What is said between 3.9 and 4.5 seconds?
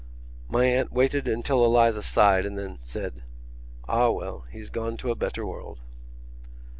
well,